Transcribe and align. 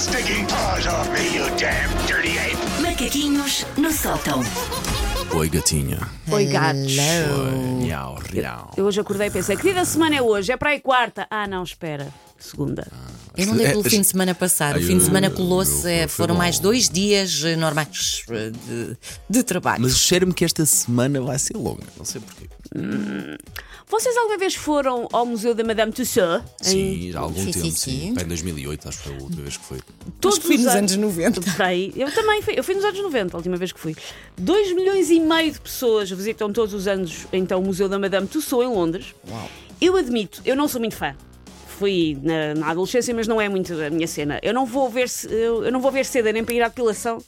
stinking 0.00 0.46
paws 0.46 0.86
off 0.86 1.06
me, 1.12 1.34
you 1.36 1.44
damn 1.58 1.90
dirty 2.06 2.38
ape! 2.38 2.56
Macaquinhos 2.80 3.66
no 3.76 3.92
sótão. 3.92 4.40
Oi, 5.34 5.48
gatinha. 5.48 5.98
Oi, 6.32 6.46
gatos. 6.46 6.96
Oi, 6.98 7.84
miau. 7.84 8.18
Eu 8.76 8.86
hoje 8.86 9.00
acordei 9.00 9.28
e 9.28 9.30
pensei, 9.30 9.56
querida 9.56 9.84
semana 9.84 10.16
é 10.16 10.22
hoje, 10.22 10.52
é 10.52 10.56
para 10.56 10.70
aí 10.70 10.80
quarta. 10.80 11.26
Ah, 11.30 11.46
não, 11.46 11.62
espera. 11.62 12.08
Segunda. 12.38 12.86
Eu 13.36 13.46
não 13.46 13.56
dei 13.56 13.68
pelo 13.68 13.86
É, 13.86 13.90
fim 13.90 14.00
de 14.00 14.06
semana 14.06 14.34
passado. 14.34 14.78
O 14.78 14.82
fim 14.82 14.98
de 14.98 15.04
semana 15.04 15.30
colou-se. 15.30 15.82
foi 15.82 16.08
Foram 16.08 16.34
mais 16.34 16.58
dois 16.58 16.88
dias 16.88 17.42
eh, 17.44 17.56
normais 17.56 18.24
eh, 18.30 18.50
de, 18.50 18.96
de 19.28 19.42
trabalho. 19.42 19.82
Mas 19.82 19.96
cheira-me 19.98 20.32
que 20.34 20.44
esta 20.44 20.64
semana 20.66 21.20
vai 21.20 21.38
ser 21.38 21.56
longa. 21.56 21.82
Não 21.96 22.04
sei 22.04 22.20
porquê. 22.20 22.46
Vocês 23.88 24.16
alguma 24.16 24.38
vez 24.38 24.54
foram 24.54 25.08
ao 25.12 25.26
Museu 25.26 25.52
da 25.52 25.64
Madame 25.64 25.90
Tussauds? 25.90 26.44
Sim, 26.62 27.10
já 27.12 27.18
há 27.18 27.22
algum 27.22 27.40
Sim, 27.44 27.50
tempo, 27.50 27.64
sim, 27.66 27.72
sim. 27.72 28.08
em 28.10 28.14
2008, 28.14 28.88
acho 28.88 28.98
que 28.98 29.04
foi 29.04 29.16
a 29.16 29.20
última 29.22 29.42
vez 29.42 29.56
que 29.56 29.64
foi. 29.64 29.78
Todos 30.20 30.38
fui 30.38 30.54
os 30.56 30.62
nos 30.62 30.74
anos 30.76 30.94
90. 30.96 31.40
Por 31.40 31.62
aí. 31.62 31.92
Eu 31.96 32.12
também 32.12 32.40
fui. 32.42 32.54
Eu 32.56 32.62
fui 32.62 32.74
nos 32.76 32.84
anos 32.84 33.02
90, 33.02 33.36
a 33.36 33.38
última 33.38 33.56
vez 33.56 33.72
que 33.72 33.80
fui. 33.80 33.96
2 34.38 34.74
milhões 34.76 35.10
e 35.10 35.18
meio 35.18 35.50
de 35.52 35.60
pessoas 35.60 36.08
visitam 36.10 36.52
todos 36.52 36.72
os 36.72 36.86
anos 36.86 37.26
então 37.32 37.60
o 37.60 37.64
Museu 37.64 37.88
da 37.88 37.98
Madame 37.98 38.28
Tussauds 38.28 38.70
em 38.70 38.72
Londres. 38.72 39.06
Eu 39.80 39.96
admito, 39.96 40.40
eu 40.44 40.54
não 40.54 40.68
sou 40.68 40.78
muito 40.80 40.94
fã. 40.94 41.16
Fui 41.80 42.18
na, 42.22 42.54
na 42.56 42.70
adolescência, 42.72 43.14
mas 43.14 43.26
não 43.26 43.40
é 43.40 43.48
muito 43.48 43.72
a 43.72 43.88
minha 43.88 44.06
cena. 44.06 44.38
Eu 44.42 44.52
não 44.52 44.66
vou 44.66 44.90
ver 44.90 45.08
se- 45.08 45.26
eu, 45.32 45.64
eu 45.64 45.72
não 45.72 45.80
vou 45.80 45.90
ver 45.90 46.04
seda 46.04 46.30
nem 46.30 46.44
para 46.44 46.54
ir 46.54 46.60
à 46.62 46.68
depilação. 46.68 47.22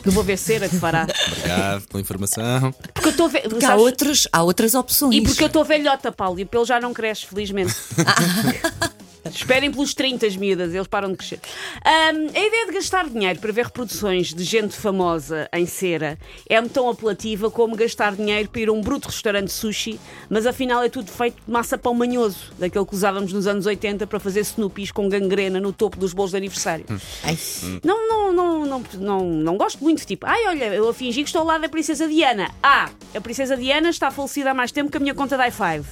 Que 0.00 0.08
eu 0.08 0.12
vou 0.12 0.22
ver 0.22 0.36
cera 0.38 0.68
que 0.68 0.76
fará. 0.76 1.08
Obrigado 1.26 1.88
pela 1.88 2.00
informação. 2.00 2.72
Porque 2.94 3.08
eu 3.08 3.10
estou 3.10 3.28
ve- 3.28 3.40
Porque 3.40 3.64
há, 3.64 3.74
outros, 3.74 4.28
há 4.32 4.42
outras 4.44 4.74
opções. 4.76 5.16
E 5.16 5.20
porque 5.22 5.42
eu 5.42 5.48
estou 5.48 5.64
velhota, 5.64 6.12
Paulo, 6.12 6.38
e 6.38 6.44
o 6.44 6.46
pelo 6.46 6.64
já 6.64 6.78
não 6.80 6.94
cresce, 6.94 7.26
felizmente. 7.26 7.74
Esperem 9.36 9.70
pelos 9.70 9.92
30 9.92 10.26
miúdas, 10.38 10.74
eles 10.74 10.86
param 10.86 11.10
de 11.10 11.16
crescer. 11.16 11.40
Ahm, 11.84 12.28
a 12.34 12.40
ideia 12.40 12.66
de 12.66 12.72
gastar 12.72 13.06
dinheiro 13.08 13.38
para 13.38 13.52
ver 13.52 13.66
reproduções 13.66 14.32
de 14.32 14.42
gente 14.42 14.74
famosa 14.74 15.46
em 15.52 15.66
cera 15.66 16.18
é-me 16.48 16.68
tão 16.70 16.88
apelativa 16.88 17.50
como 17.50 17.76
gastar 17.76 18.16
dinheiro 18.16 18.48
para 18.48 18.60
ir 18.62 18.68
a 18.68 18.72
um 18.72 18.80
bruto 18.80 19.08
restaurante 19.08 19.46
de 19.48 19.52
sushi, 19.52 20.00
mas 20.30 20.46
afinal 20.46 20.82
é 20.82 20.88
tudo 20.88 21.10
feito 21.10 21.36
de 21.46 21.52
massa 21.52 21.76
pão 21.76 21.92
manhoso, 21.92 22.50
daquele 22.58 22.86
que 22.86 22.94
usávamos 22.94 23.32
nos 23.32 23.46
anos 23.46 23.66
80 23.66 24.06
para 24.06 24.18
fazer 24.18 24.40
snoopies 24.40 24.90
com 24.90 25.06
gangrena 25.08 25.60
no 25.60 25.72
topo 25.72 25.98
dos 25.98 26.14
bolos 26.14 26.30
de 26.30 26.38
aniversário. 26.38 26.86
Ai, 27.22 27.38
Não, 27.84 28.08
não, 28.08 28.32
não, 28.32 28.66
não, 28.66 28.84
não, 28.94 29.24
não 29.26 29.56
gosto 29.56 29.82
muito. 29.82 30.06
Tipo, 30.06 30.26
ai, 30.26 30.46
olha, 30.48 30.64
eu 30.74 30.88
a 30.88 30.94
fingir 30.94 31.22
que 31.24 31.28
estou 31.28 31.40
ao 31.40 31.46
lado 31.46 31.60
da 31.60 31.68
Princesa 31.68 32.08
Diana. 32.08 32.50
A. 32.62 32.88
A 33.14 33.20
Princesa 33.20 33.56
Diana 33.56 33.90
está 33.90 34.10
falecida 34.10 34.50
há 34.50 34.54
mais 34.54 34.72
tempo 34.72 34.90
que 34.90 34.96
a 34.96 35.00
minha 35.00 35.14
conta 35.14 35.36
da 35.36 35.46
i5. 35.48 35.84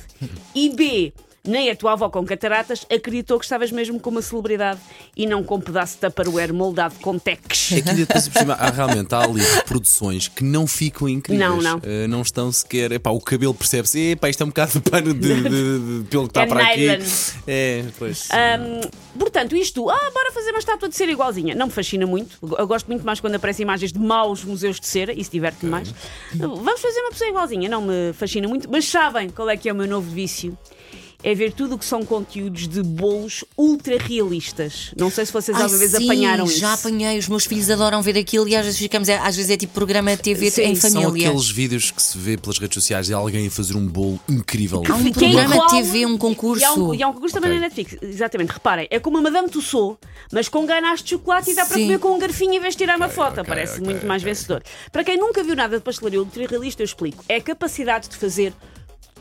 E 0.54 0.70
B. 0.70 1.12
Nem 1.46 1.70
a 1.70 1.76
tua 1.76 1.92
avó 1.92 2.08
com 2.08 2.24
cataratas 2.24 2.86
acreditou 2.90 3.38
que 3.38 3.44
estavas 3.44 3.70
mesmo 3.70 4.00
com 4.00 4.08
uma 4.08 4.22
celebridade 4.22 4.80
e 5.14 5.26
não 5.26 5.44
com 5.44 5.56
um 5.56 5.60
pedaço 5.60 5.94
de 5.94 6.00
tupperware 6.00 6.54
moldado 6.54 6.94
com 7.02 7.18
tex. 7.18 7.72
É 7.72 7.82
que 7.82 7.92
depois, 7.92 8.28
por 8.28 8.38
cima, 8.38 8.54
há, 8.54 8.70
realmente 8.70 9.14
há 9.14 9.24
ali 9.24 9.42
reproduções 9.42 10.26
que 10.26 10.42
não 10.42 10.66
ficam 10.66 11.06
incríveis. 11.08 11.46
Não, 11.48 11.60
não. 11.60 11.80
Eh, 11.82 12.06
não 12.06 12.22
estão 12.22 12.50
sequer. 12.50 12.92
Epá, 12.92 13.10
o 13.10 13.20
cabelo 13.20 13.52
percebe-se. 13.52 14.12
Epá, 14.12 14.30
isto 14.30 14.40
é 14.42 14.44
um 14.44 14.48
bocado 14.48 14.72
de 14.72 14.90
pano 14.90 15.12
de, 15.12 15.42
de, 15.42 15.50
de- 16.02 16.04
pelo 16.08 16.24
que 16.24 16.30
está 16.30 16.42
É 16.42 16.46
para 16.46 16.64
aqui. 16.64 16.88
É, 17.46 17.84
pois. 17.98 18.28
Hum, 18.30 18.80
portanto, 19.18 19.54
isto, 19.54 19.90
ah, 19.90 20.10
bora 20.14 20.32
fazer 20.32 20.50
uma 20.50 20.58
estátua 20.60 20.88
de 20.88 20.96
cera 20.96 21.12
igualzinha. 21.12 21.54
Não 21.54 21.66
me 21.66 21.72
fascina 21.72 22.06
muito. 22.06 22.38
Eu 22.58 22.66
gosto 22.66 22.86
muito 22.86 23.04
mais 23.04 23.20
quando 23.20 23.34
aparecem 23.34 23.64
imagens 23.64 23.92
de 23.92 23.98
maus 23.98 24.42
museus 24.44 24.80
de 24.80 24.86
cera, 24.86 25.12
isso 25.12 25.30
diverte-me 25.30 25.70
mais. 25.70 25.94
Vamos 26.34 26.80
fazer 26.80 27.00
uma 27.00 27.10
pessoa 27.10 27.28
igualzinha. 27.28 27.68
Não 27.68 27.82
me 27.82 28.14
fascina 28.14 28.48
muito, 28.48 28.66
mas 28.70 28.86
sabem 28.86 29.28
qual 29.28 29.50
é 29.50 29.56
que 29.58 29.68
é 29.68 29.72
o 29.72 29.76
meu 29.76 29.86
novo 29.86 30.10
vício? 30.10 30.56
É 31.26 31.34
ver 31.34 31.54
tudo 31.54 31.76
o 31.76 31.78
que 31.78 31.86
são 31.86 32.04
conteúdos 32.04 32.68
de 32.68 32.82
bolos 32.82 33.44
ultra 33.56 33.96
realistas. 33.96 34.90
Não 34.94 35.10
sei 35.10 35.24
se 35.24 35.32
vocês 35.32 35.56
Ai, 35.56 35.62
alguma 35.62 35.78
vez 35.78 35.90
sim, 35.92 36.04
apanharam 36.04 36.44
isso. 36.44 36.58
Já 36.58 36.74
apanhei, 36.74 37.18
os 37.18 37.28
meus 37.28 37.46
filhos 37.46 37.70
adoram 37.70 38.02
ver 38.02 38.18
aquilo 38.18 38.46
e 38.46 38.54
às 38.54 38.64
vezes 38.66 38.78
ficamos, 38.78 39.08
é- 39.08 39.16
às 39.16 39.34
vezes 39.34 39.50
é 39.50 39.56
tipo 39.56 39.72
programa 39.72 40.14
de 40.14 40.22
TV 40.22 40.50
Sim, 40.50 40.62
em 40.64 40.74
são 40.74 40.90
São 40.90 41.02
família. 41.04 41.28
aqueles 41.30 41.48
vídeos 41.48 41.90
que 41.90 42.02
se 42.02 42.18
vê 42.18 42.36
pelas 42.36 42.58
redes 42.58 42.74
sociais 42.74 43.06
de 43.06 43.14
alguém 43.14 43.46
a 43.46 43.50
fazer 43.50 43.74
um 43.74 43.86
bolo 43.86 44.20
incrível. 44.28 44.82
Há 44.86 44.94
um 44.96 45.02
Que 45.12 45.24
é 45.24 45.30
programa 45.32 45.66
de 45.66 45.70
TV, 45.82 46.04
um 46.04 46.18
concurso. 46.18 46.60
E 46.60 46.64
há 46.64 46.74
um, 46.74 46.94
e 46.94 47.02
há 47.02 47.08
um 47.08 47.12
concurso 47.14 47.34
também 47.34 47.50
Ok. 47.52 47.60
na 47.60 47.66
Netflix. 47.68 47.96
Exatamente, 48.02 48.50
reparem. 48.52 48.86
É 48.90 49.00
como 49.00 49.16
a 49.16 49.22
Madame 49.22 49.48
Tussauds, 49.48 49.98
mas 50.30 50.48
com 50.50 50.66
ganache 50.66 51.04
de 51.04 51.10
chocolate 51.10 51.50
e 51.50 51.54
dá 51.54 51.64
para 51.64 51.76
Sim. 51.78 51.84
comer 51.84 51.98
com 52.00 52.14
um 52.14 52.18
garfinho 52.18 52.52
em 52.52 52.60
vez 52.60 52.74
de 52.74 52.78
tirar 52.78 52.98
uma 52.98 53.08
foto. 53.08 53.40
ok, 53.40 53.44
Parece 53.44 53.80
muito 53.80 54.06
mais 54.06 54.22
vencedor. 54.22 54.62
Para 54.92 55.02
quem 55.02 55.16
nunca 55.16 55.42
viu 55.42 55.56
nada 55.56 55.78
de 55.78 55.82
pastelaria 55.82 56.20
ultra 56.20 56.46
realista, 56.46 56.82
eu 56.82 56.84
explico. 56.84 57.24
É 57.28 57.36
a 57.36 57.40
capacidade 57.40 58.10
de 58.10 58.16
fazer 58.18 58.52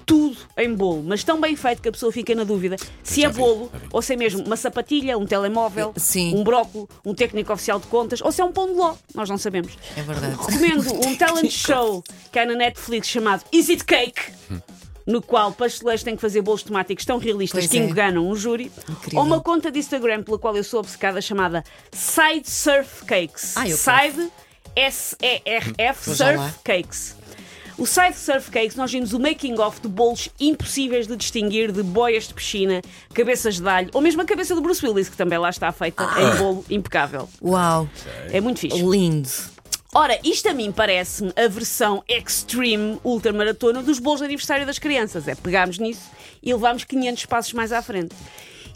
tudo 0.06 0.38
em 0.58 0.74
bolo, 0.74 1.04
mas 1.04 1.24
tão 1.24 1.40
bem 1.40 1.56
feito 1.56 1.82
que 1.82 1.90
a 1.90 1.92
pessoa 1.92 2.12
fica 2.12 2.34
na 2.36 2.44
dúvida 2.44 2.76
se 3.04 3.22
Já 3.22 3.30
é 3.30 3.32
bolo 3.32 3.72
vi. 3.74 3.80
ou 3.92 4.02
se 4.02 4.14
é 4.14 4.16
mesmo 4.16 4.44
uma 4.44 4.56
sapatilha, 4.58 5.18
um 5.18 5.26
telemóvel, 5.26 5.94
Sim. 5.98 6.36
um 6.36 6.44
brócolis, 6.44 6.88
um 7.06 7.14
técnico 7.14 7.52
oficial 7.54 7.80
de 7.80 7.88
contas 7.88 8.22
ou 8.22 8.32
se 8.32 8.42
é 8.42 8.46
um 8.46 8.52
pão 8.52 8.68
de 8.68 8.74
ló. 8.74 8.96
Nós 9.16 9.30
não 9.30 9.38
sabemos. 9.38 9.74
É 9.98 10.02
verdade. 10.02 10.36
Recomendo 10.36 10.94
um 11.08 11.16
talent 11.16 11.50
show 11.52 12.04
que 12.32 12.40
há 12.40 12.46
na 12.46 12.56
Netflix 12.56 13.08
chamado 13.08 13.44
Is 13.52 13.70
It 13.70 13.84
Cake? 13.86 14.22
No 15.06 15.22
qual 15.22 15.52
pasteleiros 15.52 16.02
têm 16.02 16.16
que 16.16 16.22
fazer 16.22 16.42
bolos 16.42 16.64
temáticos 16.64 17.04
tão 17.04 17.18
realistas 17.18 17.66
Pois 17.66 17.72
que 17.72 17.78
é. 17.78 17.82
enganam 17.84 18.26
um 18.26 18.36
júri. 18.36 18.72
Incrível. 18.88 19.20
Ou 19.20 19.26
uma 19.26 19.42
conta 19.42 19.70
de 19.70 19.78
Instagram 19.78 20.24
pela 20.24 20.40
qual 20.40 20.56
eu 20.56 20.64
sou 20.64 20.80
obcecada 20.80 21.20
chamada 21.22 21.62
Side 21.92 22.50
Surf 22.50 23.04
Cakes. 23.06 23.54
Ah, 23.58 23.66
Side 23.66 24.32
S-E-R-F. 24.76 26.16
Surf 26.16 26.60
Cakes. 26.64 27.16
O 27.78 27.86
Side 27.88 28.16
Surf 28.16 28.52
Cakes, 28.52 28.76
nós 28.76 28.92
vimos 28.92 29.14
o 29.14 29.20
making 29.20 29.58
of 29.60 29.82
de 29.82 29.88
bolos 29.88 30.30
impossíveis 30.40 31.08
de 31.08 31.16
distinguir 31.16 31.72
de 31.72 31.82
boias 31.82 32.28
de 32.28 32.34
piscina, 32.34 32.82
cabeças 33.14 33.60
de 33.60 33.68
alho, 33.68 33.90
ou 33.94 34.02
mesmo 34.02 34.22
a 34.22 34.26
cabeça 34.26 34.54
do 34.54 34.62
Bruce 34.62 34.86
Willis, 34.86 35.10
que 35.10 35.18
também 35.18 35.40
lá 35.40 35.50
está 35.50 35.72
feita 35.72 36.04
Ah. 36.08 36.22
em 36.22 36.36
bolo 36.38 36.64
impecável. 36.70 37.28
Uau, 37.42 37.90
É 38.32 38.40
muito 38.40 38.60
fixe. 38.60 38.80
lindo. 38.82 39.28
Ora, 39.96 40.20
isto 40.24 40.50
a 40.50 40.54
mim 40.54 40.72
parece-me 40.72 41.32
a 41.36 41.48
versão 41.48 42.04
extreme 42.08 43.00
ultramaratona 43.04 43.82
dos 43.84 44.00
bolos 44.00 44.20
de 44.22 44.26
aniversário 44.26 44.66
das 44.66 44.80
crianças. 44.80 45.28
É 45.28 45.36
pegámos 45.36 45.78
nisso 45.78 46.10
e 46.42 46.52
levámos 46.54 46.84
500 46.84 47.26
passos 47.28 47.54
mais 47.54 47.72
à 47.72 47.82
frente. 47.82 48.16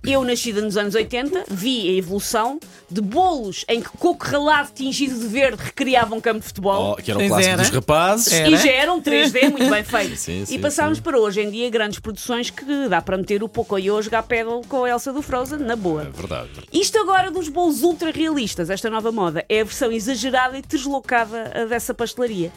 Eu, 0.04 0.24
nascida 0.24 0.62
nos 0.62 0.78
anos 0.78 0.96
80, 0.96 1.46
vi 1.50 1.90
a 1.90 1.94
evolução 1.94 2.60
de 2.90 3.02
bolos 3.02 3.66
em 3.68 3.82
que 3.82 3.90
coco 3.90 4.26
ralado 4.26 4.70
tingido 4.74 5.20
de 5.20 5.28
verde 5.28 5.62
recriava 5.62 6.16
um 6.16 6.22
campo 6.22 6.40
de 6.40 6.46
futebol. 6.46 6.94
Oh, 6.94 6.96
que 6.96 7.12
era 7.12 7.20
o 7.20 7.28
clássico 7.28 7.50
era. 7.50 7.62
dos 7.62 7.70
rapazes. 7.70 8.34
É. 8.34 8.50
E 8.50 8.54
Era? 8.54 8.58
já 8.58 8.72
eram 8.72 9.02
3D, 9.02 9.50
muito 9.52 9.70
bem 9.70 9.84
feitos. 9.84 10.20
Sim, 10.28 10.46
sim, 10.46 10.56
e 10.56 10.60
passámos 10.60 10.98
sim. 10.98 11.04
para 11.04 11.20
hoje 11.20 11.42
em 11.42 11.50
dia 11.50 11.70
grandes 11.70 12.00
produções 12.00 12.50
que 12.50 12.88
dá 12.90 13.02
para 13.02 13.18
meter 13.18 13.44
o 13.44 13.50
Pocoyo 13.50 14.02
jogar 14.02 14.24
pedal 14.24 14.62
com 14.68 14.84
a 14.84 14.90
Elsa 14.90 15.12
do 15.12 15.22
Frozen, 15.22 15.60
na 15.60 15.76
boa. 15.76 16.04
É 16.04 16.10
verdade. 16.10 16.50
Isto 16.72 16.98
agora 17.00 17.30
dos 17.30 17.50
bolos 17.50 17.84
ultra 17.84 18.12
realistas, 18.12 18.70
esta 18.70 18.90
nova 18.90 19.12
moda, 19.12 19.46
é 19.50 19.62
a 19.62 19.64
versão 19.64 19.92
exagerada 19.92 20.58
e 20.58 20.62
deslocada 20.62 21.68
dessa 21.68 21.94
pastelaria. 21.94 22.52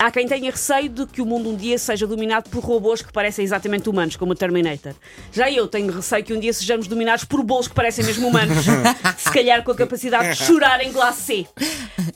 Há 0.00 0.12
quem 0.12 0.28
tenha 0.28 0.48
receio 0.50 0.88
de 0.88 1.06
que 1.06 1.20
o 1.20 1.26
mundo 1.26 1.50
um 1.50 1.56
dia 1.56 1.76
seja 1.76 2.06
dominado 2.06 2.48
por 2.50 2.62
robôs 2.62 3.02
que 3.02 3.12
parecem 3.12 3.44
exatamente 3.44 3.88
humanos, 3.88 4.14
como 4.14 4.30
o 4.30 4.34
Terminator. 4.34 4.94
Já 5.32 5.50
eu 5.50 5.66
tenho 5.66 5.90
receio 5.90 6.22
que 6.24 6.32
um 6.32 6.38
dia 6.38 6.52
sejamos 6.52 6.86
dominados 6.86 7.24
por 7.24 7.42
bolos 7.42 7.66
que 7.66 7.74
parecem 7.74 8.04
mesmo 8.04 8.28
humanos. 8.28 8.58
Se 9.18 9.30
calhar 9.32 9.64
com 9.64 9.72
a 9.72 9.74
capacidade 9.74 10.28
de 10.28 10.44
chorar 10.44 10.80
em 10.84 10.92
glacê. 10.92 11.46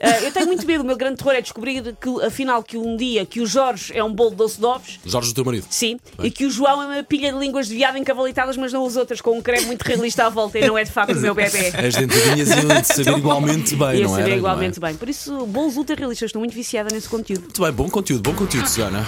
Ah, 0.00 0.20
eu 0.22 0.30
tenho 0.30 0.46
muito 0.46 0.64
medo, 0.64 0.82
o 0.82 0.86
meu 0.86 0.96
grande 0.96 1.16
terror 1.16 1.32
é 1.34 1.40
descobrir 1.40 1.82
que, 2.00 2.24
afinal, 2.24 2.62
que 2.62 2.76
um 2.76 2.96
dia 2.96 3.26
que 3.26 3.40
o 3.40 3.46
Jorge 3.46 3.92
é 3.96 4.04
um 4.04 4.12
bolo 4.12 4.30
de 4.30 4.36
doce 4.36 4.58
de 4.60 4.64
ovos, 4.64 5.00
Jorge, 5.04 5.30
do 5.30 5.34
teu 5.34 5.44
marido. 5.44 5.66
Sim, 5.68 5.98
e 6.22 6.30
que 6.30 6.46
o 6.46 6.50
João 6.50 6.82
é 6.82 6.86
uma 6.86 7.02
pilha 7.02 7.32
de 7.32 7.38
línguas 7.38 7.66
de 7.66 7.74
viado 7.74 7.98
encavalitadas, 7.98 8.56
mas 8.56 8.72
não 8.72 8.86
as 8.86 8.94
outras, 8.96 9.20
com 9.20 9.36
um 9.36 9.42
creme 9.42 9.66
muito 9.66 9.82
realista 9.82 10.26
à 10.26 10.28
volta 10.28 10.56
e 10.58 10.66
não 10.66 10.78
é 10.78 10.84
de 10.84 10.90
facto 10.92 11.16
o 11.16 11.20
meu 11.20 11.34
bebê. 11.34 11.72
As 11.74 11.94
dentadinhas 11.96 12.48
iam 12.50 12.80
de 12.80 12.86
saber 12.86 13.18
igualmente 13.18 13.74
bem, 13.74 13.96
Ia 13.96 14.04
não 14.04 14.10
saber 14.10 14.22
era? 14.22 14.36
igualmente 14.36 14.80
Não 14.80 14.86
é? 14.86 14.90
bem. 14.92 14.98
Por 14.98 15.08
isso, 15.08 15.46
bolos 15.46 15.76
ultra 15.76 15.96
realistas, 15.96 16.28
estou 16.28 16.38
muito 16.40 16.54
viciada 16.54 16.94
nesse 16.94 17.08
conteúdo. 17.08 17.42
Muito 17.42 17.60
bem, 17.62 17.71
bom 17.72 17.88
conteúdo, 17.88 18.30
bom 18.30 18.36
conteúdo, 18.36 18.68
Susana. 18.68 19.04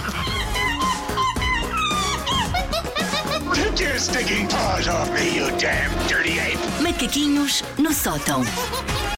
Take 3.53 3.83
your 3.83 3.99
stinking 3.99 4.47
paws 4.47 4.87
off 4.87 5.09
me, 5.13 5.35
you 5.35 5.51
damn 5.57 5.91
dirty 6.07 6.39
ape! 6.39 6.57
Macaquinhos 6.81 7.63
no 7.77 7.93
sótão. 7.93 8.43